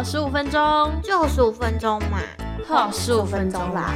[0.00, 2.20] 好十五分钟，就十五分钟嘛，
[2.66, 3.92] 好十五分钟啦。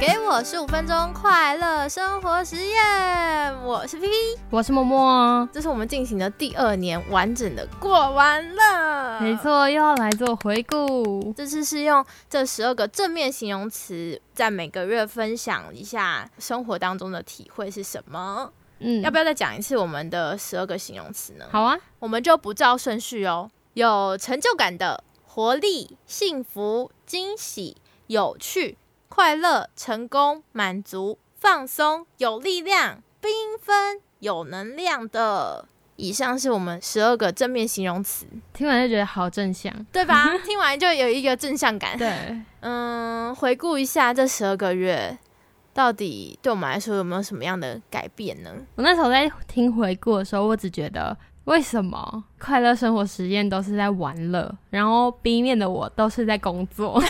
[0.00, 4.12] 给我十五分钟快乐生活实验，我是 P P，
[4.50, 9.20] 我是默默，这是我们进行的第二年完整的过完了。
[9.20, 11.32] 没错，又要来做回顾。
[11.36, 18.50] 这次是用这十二个正面形容词，在每个月分享一下生活当中的体会是什么。
[18.80, 21.46] 嗯，要不要再讲一次我们的十二个形容词呢？
[21.50, 23.50] 好啊，我们就不照顺序哦。
[23.74, 27.76] 有成就感的、活力、幸福、惊喜、
[28.08, 28.76] 有趣。
[29.08, 35.66] 快乐、成功、满足、放松、有力量、缤纷、有能量的，
[35.96, 38.24] 以上是我们十二个正面形容词。
[38.52, 40.38] 听完就觉得好正向，对吧？
[40.46, 41.98] 听完就有一个正向感。
[41.98, 45.18] 对，嗯，回顾一下这十二个月，
[45.72, 48.50] 到底对我们来说有没有什么样的改变呢？
[48.74, 57.02] 我那时候在听回顾的时候，我只觉得为什么 快乐生活实验都是在玩乐，然后 B 面的我都是在工作。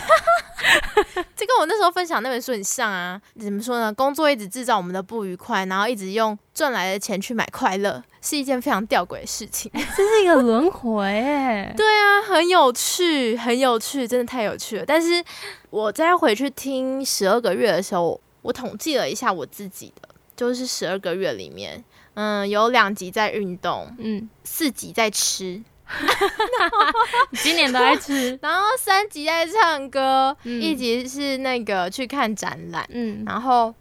[1.35, 3.19] 这跟我那时候分享那本书很像啊！
[3.39, 3.91] 怎么说呢？
[3.91, 9.69] 工作一直制造我们的不愉快，然后一直用赚来的钱去买快乐，是一件非常吊诡的事情。
[9.73, 14.85] 这是一个轮回，对啊，很有趣，很有趣，真的太有趣了。
[14.85, 15.23] 但是
[15.71, 25.61] 我再回去听十二个月的时候，我统计了一下我自己的，就是十二个月里面，嗯，有两集在运动，嗯，四集在吃。
[27.43, 33.75] 今年都在吃， 然后三集在唱歌，一集是那个去看展览，嗯，然后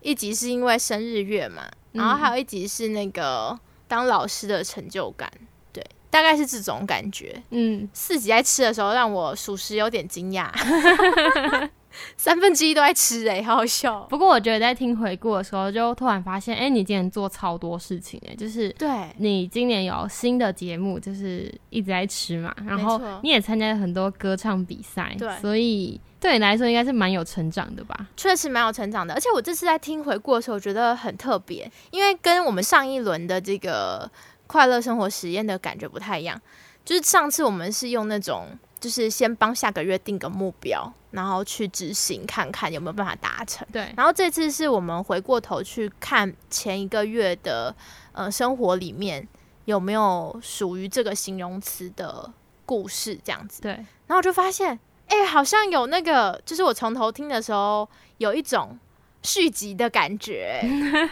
[0.00, 5.30] 一集是因为生日月嘛，然后还有一集是那个当老师的成就感，
[5.70, 10.50] 对，大概是这种感觉，嗯，四集在吃的时候让我属实有点惊讶。
[12.16, 14.00] 三分之一都在吃哎，好好笑。
[14.10, 18.88] 不过我觉得在听回顾的时候，就突然发现，哎，你今年做超多事情哎，就是对
[19.18, 28.08] 你今年有新的节目，就是一直在吃嘛，然后你也参加了很多歌唱比赛，对，所以对你来说应该是蛮有成长的吧？
[28.16, 34.10] 确实蛮有成长的，而且我这次在听回顾的时候，我觉得很特别，因为跟我们上一轮的这个
[34.46, 36.40] 快乐生活实验的感觉不太一样，
[36.84, 38.46] 就是上次我们是用那种。
[38.80, 43.66] 就是先帮下个月定个目标，然后去执行，看看有没有办法达成。
[43.70, 47.74] 对，然后这次是我们回过头去看前一个月的
[48.12, 49.28] 呃生活里面
[49.66, 52.32] 有没有属于这个形容词的
[52.64, 53.60] 故事，这样子。
[53.60, 57.88] 对，然后我就发现，哎，好像有那个，就是我从头听的时候
[58.18, 58.78] 有一种。
[59.22, 60.60] 续集的感觉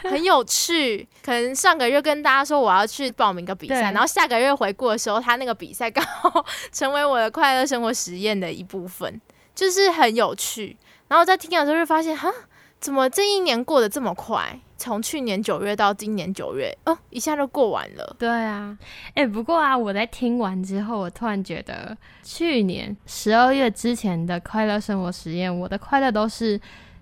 [0.02, 9.20] 很有趣，可能上个月跟大家说我要去报名个比赛，然后下个月回顾的时候，他那个比赛刚好 成为我的快乐生活实验的一部分，
[9.54, 10.76] 就是很有趣。
[11.08, 12.32] 然后在听的时候就发现，哈，
[12.80, 14.58] 怎么这一年过得这么快？
[14.78, 18.16] 从去年九月到今年九月，哦，一下就过完了。
[18.18, 18.78] 对啊，
[19.14, 26.58] 哎，不过啊，我在听完之后，我突然觉得去年十二月之前的快乐生活实验，我的快乐都是。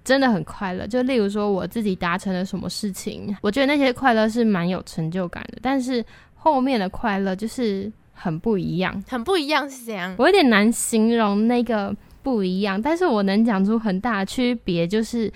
[0.06, 5.59] 真的很快乐，就例如说我自己达成了什么事情，我觉得那些快乐是蛮有成就感的。
[5.61, 6.03] 但是
[6.37, 10.15] 后面的快乐就是很不一样，很不一样是怎样？
[10.17, 15.28] 我有点难形容那个不一样，但是我能讲出很大的区别，就是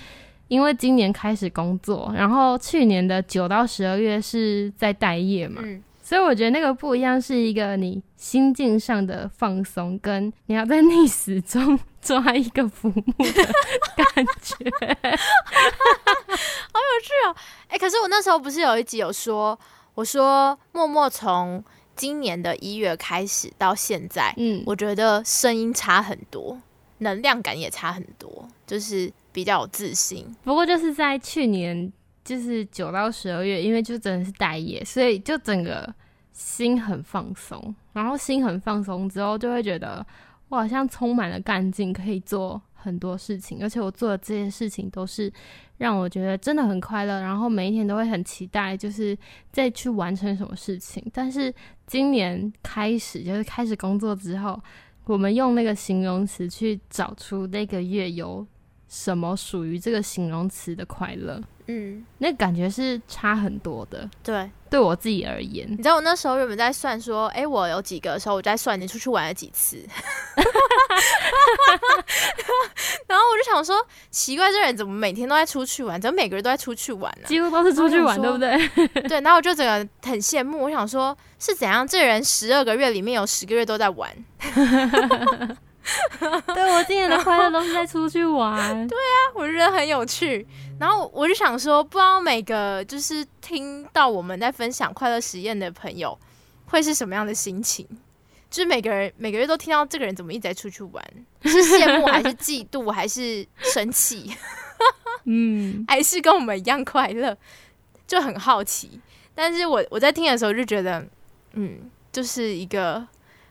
[0.46, 5.60] 因为今年开始工作，然后去年的九到十二月是在待业嘛。
[6.00, 13.44] 所以我觉得那个不一样，是一个你心境上的放松，跟你要在逆时中抓一个浮木的
[13.94, 14.04] 感
[14.42, 14.80] 觉，好
[16.80, 17.30] 有趣哦！
[17.68, 19.58] 哎，可是我那时候不是有一集有说，
[19.92, 21.64] 我说默默从
[21.96, 26.56] 今年的一月开始到现在，嗯，我觉得声音差很多，
[26.98, 30.24] 能量感也差很多，就是比较有自信。
[30.44, 31.92] 不过就是在去年。
[32.22, 35.92] 就是九到十二月，因为就真的是待业，所以就整个
[36.32, 37.74] 心很放松。
[37.94, 40.06] 然后心很放松之后，就会觉得
[40.48, 43.62] 我好像充满了干劲，可以做很多事情。
[43.62, 45.32] 而且我做的这些事情都是
[45.78, 47.20] 让我觉得真的很快乐。
[47.20, 49.16] 然后每一天都会很期待，就是
[49.52, 51.04] 再去完成什么事情。
[51.12, 51.52] 但是
[51.86, 54.60] 今年开始，就是开始工作之后，
[55.04, 58.46] 我们用那个形容词去找出那个月有
[58.88, 61.40] 什么属于这个形容词的快乐。
[61.66, 64.10] 嗯，那感觉是差很多的。
[64.24, 69.80] 对，对我自己而言，你知道我那时候原本在算说，哎，我有几个的时候，我在算你出去玩了几次。
[73.06, 76.00] 然后我就想说，奇怪，这人怎么每天都在出去玩？
[76.00, 77.26] 怎么每个人都在出去玩呢？
[77.26, 78.68] 几乎都是出去玩，对不对？
[79.08, 79.20] 对。
[79.20, 79.72] 然后我就整个
[80.08, 81.86] 很羡慕，我想说，是怎样？
[81.86, 84.10] 这人十二个月里面有十个月都在玩。
[86.54, 88.56] 对我今年的快乐都是在出去玩。
[88.86, 90.46] 对啊，我觉得很有趣。
[90.78, 96.16] 然后我就想说，不知道每个就是听到我们在分享快乐实验的朋友
[96.66, 97.86] 会是什么样的心情？
[98.50, 101.04] 就是每个人每个月都听到这个人怎么一直在出去玩，
[101.44, 104.34] 是羡慕还是嫉妒还是生气，
[105.24, 107.36] 嗯，还是跟我们一样快乐，
[108.06, 109.00] 就很好奇。
[109.34, 111.06] 但是我我在听的时候就觉得，
[111.52, 113.06] 嗯，就是一个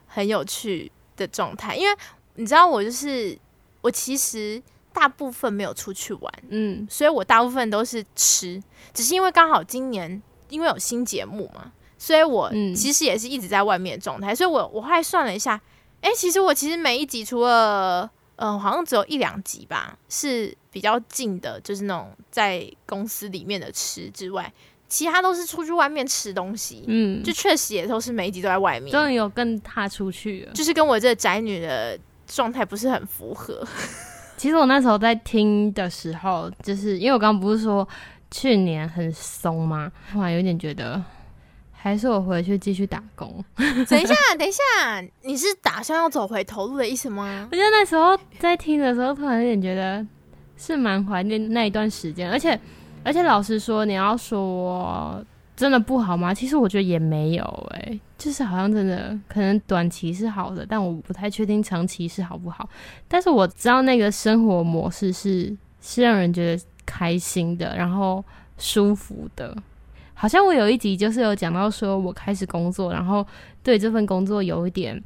[0.05, 1.97] 很有趣的状态，因为
[2.35, 3.37] 你知道我就是
[3.81, 4.61] 我其实
[4.91, 8.61] 大部分没有出去玩，嗯，所以我大部分都是吃，
[8.93, 15.61] 只是因为刚好今年因为有新节目嘛，所以我嗯其实也是一直在外面的状态，所以我我后来算了一下，
[16.01, 24.51] 诶，其实我其实每一集除了嗯、呃好像只有一两集吧是比较近的，就是那种在公司里面的吃之外，
[24.87, 30.53] 其他都是出去外面吃东西，嗯，就确实也都是每一集都在外面，终于有跟他出去了。
[30.53, 33.61] 就是跟我这个宅女的状态不是很符合。
[34.37, 37.85] 其实我那时候在听的时候，就是因为我刚刚不是说
[38.31, 39.91] 去年很松吗？
[40.13, 41.03] 突然有点觉得，
[41.81, 43.43] 还是我回去继续打工。
[43.55, 44.61] 等一下，等一下，
[45.21, 47.47] 你是打算要走回头路的意思吗？
[47.49, 50.05] 我觉得那时候在听的时候，突然有点觉得
[50.57, 52.59] 是蛮怀念那一段时间，而且
[53.03, 55.23] 而且老实说，你要说
[55.55, 56.33] 真的不好吗？
[56.33, 62.67] 其实我觉得也没有诶、就是好像真的可能短期是好的，但我不太确定长期是好不好。
[63.07, 68.21] 但是我知道那个生活模式是是让人觉得开心的，然后
[68.57, 69.55] 舒服的。
[70.21, 73.25] 好像我有一集就是有讲到说，我开始工作，然后
[73.63, 75.01] 对这份工作有一点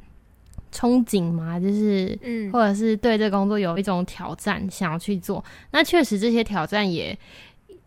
[0.72, 5.44] 憧憬嘛，就是嗯，或者是对这工作有一种挑战，想要去做。
[5.70, 7.16] 那确实这些挑战也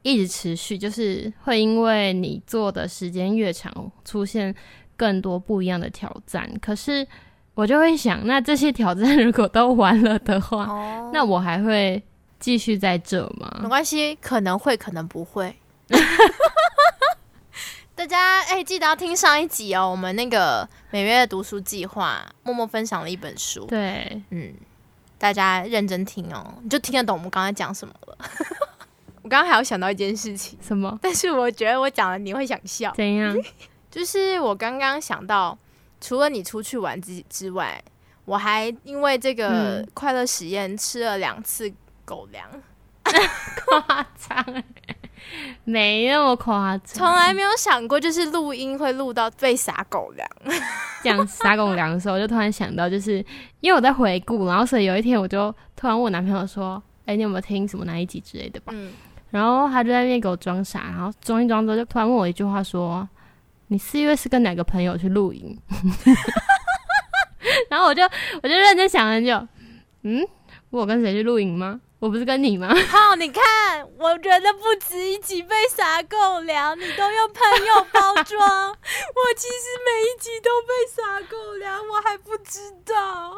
[0.04, 4.56] 一直持续，就是会因为你做的时间越长，出现
[4.96, 6.50] 更多不一样的挑战。
[6.62, 7.06] 可是
[7.56, 12.02] 我就会想，那这些挑战如果都完了的话， 哦那我还会
[12.40, 13.68] 继续在这吗没？
[13.68, 15.54] 关系，可能会，可能不会。
[18.18, 19.88] 大家哎、记得要听上一集哦。
[19.88, 23.64] 我们那个每月的读书计划，默默分享了一本书。
[23.66, 24.52] 对，嗯，
[25.20, 28.18] 大家认真听哦，你就听得懂我们刚才讲什么了。
[29.22, 30.98] 我刚刚还有想到一件事情，什么？
[31.00, 32.92] 但是我觉得我讲了你会想笑。
[32.96, 33.38] 怎样？
[33.92, 35.56] 就是我刚刚想到，
[36.02, 37.80] 除了你出去玩之之外，
[38.26, 41.72] 我还因为这个嗯快乐实验吃了两次
[42.04, 42.50] 狗粮，
[43.64, 44.64] 夸张欸，
[45.66, 47.08] 没那么夸张从。
[47.08, 50.28] 来没有想过就是录音会录到被撒狗粮。
[51.04, 53.24] 讲撒狗粮的时候，我就突然想到，就是
[53.60, 58.92] 因为我在回顾，然后所以有一天我就突然问我男朋友说：“哎、你有没有听什么哪一集之类的吧？”嗯，
[59.30, 63.08] 然后他就在那边给我装傻，然后装一装之后，就突然问我一句话说
[63.68, 65.58] ：“你四月是跟哪个朋友去露营？”
[67.70, 68.04] 然后我就
[68.42, 69.48] 我就认真想了很久，
[70.04, 70.26] 嗯，
[70.70, 71.80] 我跟谁去露营吗？
[72.00, 72.68] 我不是跟你吗？
[72.90, 73.44] 好，你看，
[73.98, 78.40] 我觉得不止一集被撒狗粮，你都用朋友包装，
[78.70, 83.34] 我其实每一集都被撒狗粮，我还不知道。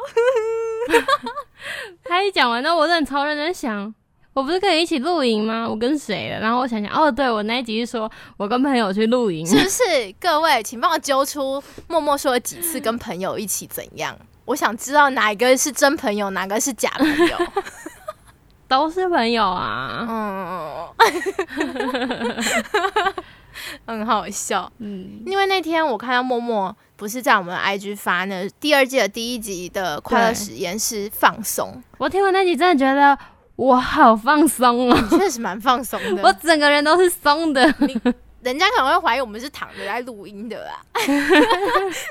[2.04, 3.94] 他一讲完那，我真的超认真想，
[4.34, 5.66] 我不是跟你一起露营吗？
[5.66, 6.38] 我跟谁了？
[6.40, 9.82] 然后我想想，哦，对我那一集是说我跟朋友去露营，是不是？
[10.20, 14.14] 各位，请帮我揪出默默说了几次跟朋友一起怎样？
[14.44, 17.38] 我想知道哪一个是真朋友，哪个是假朋友。
[18.70, 20.06] 都是朋友啊。
[20.08, 20.86] 嗯，
[23.84, 24.70] 很好笑。
[24.78, 33.18] 嗯，因为那天我看到默默不是在我们 IG 发那第二季的第一集的快乐实验室放松，我听完那集真的觉得
[33.56, 36.22] 我好放松哦，确实蛮放松的。
[36.22, 37.62] 我整个人都是松的。
[38.42, 40.80] 人家可能会怀疑我们是躺着在录音的啦，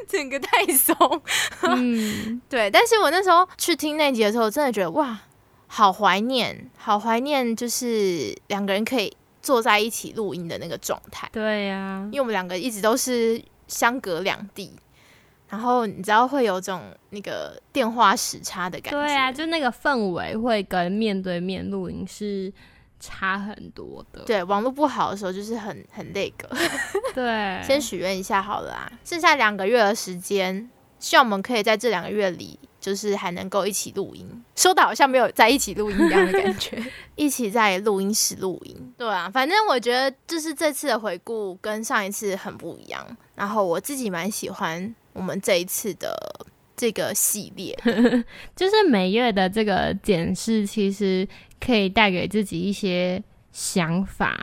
[0.07, 0.95] 整个太松。
[1.61, 5.17] 嗯，对，但是我那时候去听那集的时候，真的觉得哇，
[5.71, 11.29] 好怀念，好怀念，就是两个人可以坐在一起录音的那个状态。
[11.31, 14.73] 对呀、因为我们两个一直都是相隔两地，
[15.47, 18.99] 然后你知道会有种那个电话时差的感觉。
[18.99, 22.51] 对啊，就那个氛围会跟面对面录音是
[22.99, 24.23] 差很多的。
[24.25, 26.49] 对，网络不好的时候就是很很那个。
[27.13, 34.25] 对，先许愿一下好了啊，剩下两个月的时间，希望我们可以在这两个月里，就是还能够一起录音。
[34.55, 36.83] 说的好像没有在一起录音一样的感觉，
[37.15, 38.93] 一起在录音室录音。
[38.97, 43.05] 对啊，反正我觉得就是这次的回顾跟上一次很不一样，
[43.35, 46.15] 然后我自己蛮喜欢我们这一次的
[46.75, 47.77] 这个系列。
[48.55, 51.27] 就是每月的这个检视，其实
[51.59, 53.21] 可以带给自己一些
[53.51, 54.37] 想法。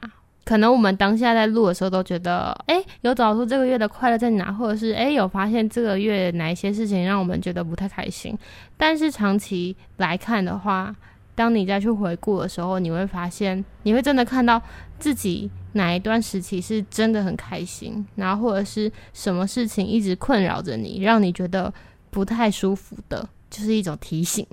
[0.47, 8.39] 可能我们当下在录的时候都觉得，哎、有找出这个月的快乐在哪，或者是哎、诶有发现这个月哪一些事情让我们觉得不太开心。
[8.77, 10.95] 但是长期来看的话，
[11.35, 14.63] 当你再去回顾的时候，你会发现，你会真的看到
[15.01, 21.75] 自己哪一段时期是真的很开心，然后或者是什么事情一直困扰着你，让你觉得
[22.13, 24.47] 不太舒服的，就是一种提醒。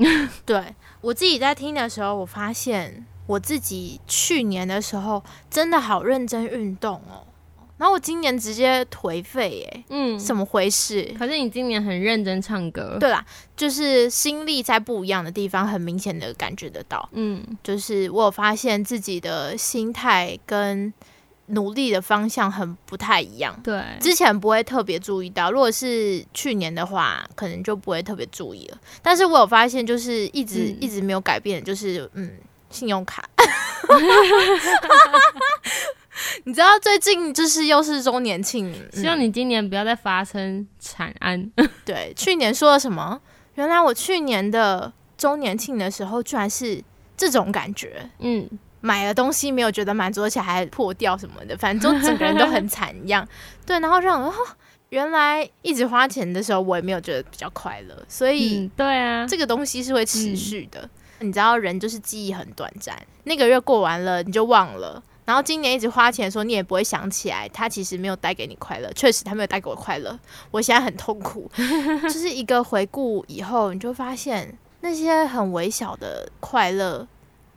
[0.43, 0.63] 对
[1.01, 7.25] 我自己在听的时候，我发现我自己去年的时候真的好认真运动哦，
[7.77, 11.13] 然后我今年直接颓废耶，嗯，怎么回事？
[11.17, 13.25] 可是你今年很认真唱歌，对啦，
[13.55, 17.09] 就是心力在不一样的地方，很明显的感觉得到。
[17.13, 20.93] 嗯，就是我有发现自己的心态跟
[21.47, 23.59] 努力的方向很不太一样。
[23.61, 28.77] 对，之前不会特别注意到，如果是去年的话，可能就不会特别注意了。
[29.01, 32.31] 但是我有发现，就是一直、嗯一直没有改变，就是嗯，
[32.73, 33.23] 信用卡。
[36.45, 41.51] 你知道最近就是又是周年庆，嗯希望你今年不要再发生惨案。
[41.85, 43.21] 对，去年说了什么？
[43.55, 46.83] 原来我去年的周年庆的时候，居然是
[47.15, 48.09] 这种感觉。
[48.19, 48.49] 嗯，
[48.81, 53.27] 买了东西没有觉得满足，而且还破掉什么的，反正就整个人都很惨一样。
[53.65, 54.33] 对，然后让我哦，
[54.89, 60.89] 原来一直花钱的时候，我也没有觉得比较快乐，所以嗯，对啊，这个东西是会持续的。
[61.23, 65.01] 你知道，人就是记忆很短暂，那个月过完了你就忘了。
[65.25, 68.91] 然后今年一直花钱的时候，你也不会想起来，他其实没有带给你快乐。
[68.91, 70.19] 确实，他没有带给我快乐，
[70.51, 71.49] 我现在很痛苦。
[72.03, 77.07] 就是一个回顾以后，你就发现那些很微小的快乐，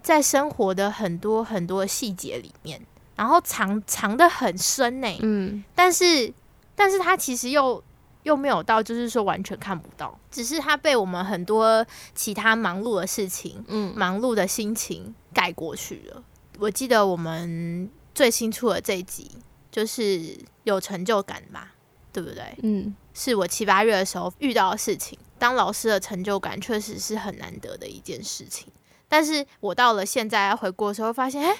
[0.00, 2.80] 在生活的很多很多细节里面，
[3.16, 6.32] 然后藏藏的很深呢、嗯，但是，
[6.76, 7.82] 但是它其实又
[8.26, 16.22] 又没有到，就是说完全看不到，只是它被我们很多其他忙碌的事情、嗯忙碌的心情盖过去了。
[16.58, 19.30] 我记得我们最新出的这一集
[19.70, 21.72] 就是有成就感吧，
[22.12, 22.42] 对不对？
[22.64, 25.16] 嗯，是我七八月的时候遇到的事情。
[25.38, 28.66] 当老师的成就感确实是很难得的一件事情，
[29.06, 31.56] 但是我到了现在回顾的时候，发现，哎、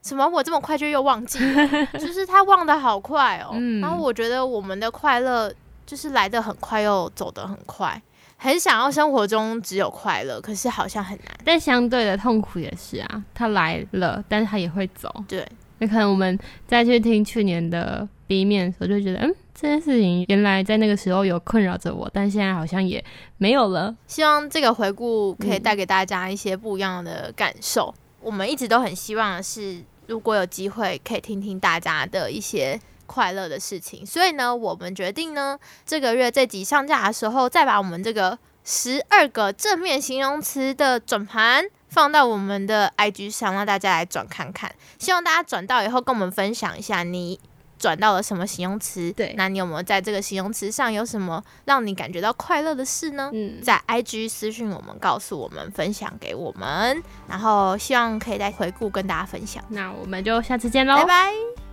[0.00, 0.26] 怎么？
[0.28, 1.86] 我这么快就又忘记了？
[1.98, 3.50] 就是他忘得好快哦。
[3.52, 5.52] 嗯然后我觉得我们的快乐
[5.86, 8.02] 就是来得很快，又走得很快。
[8.38, 11.38] 很想要生活中只有快乐，可是好像很难。
[11.42, 15.10] 但相对的痛苦也是啊，它来了，但是它也会走。
[15.26, 15.46] 对，
[15.78, 23.02] 那可能我们再去听去年的 B 面的时候，就觉得，嗯，这件事情原来在那个时候有困扰着我，但现在好像也
[23.38, 23.96] 没有了。
[24.06, 27.94] 希望这个回顾可以嗯带给大家一些不一样的感受。
[28.20, 44.74] 我们一直都很希望的是，如果有机会可以听听大家的一些快乐的事情，所以呢，我们决定呢，这个月这集上架的时候，再把我们这个十二个正面形容词的转盘放到我们的 IG 上，让大家来转看看。
[44.98, 47.40] 希望大家转到以后跟我们分享一下你。
[47.78, 49.12] 转到了什么形容词？
[49.12, 53.28] 对那你有没有在这个形容词上有什么让你感觉到快乐的事呢？
[53.34, 59.62] 嗯，在 IG 私讯我们，告诉我们，分享给我们，然后希望可以再回顾跟大家分享。
[59.68, 61.65] 那我们就下次见喽，拜拜。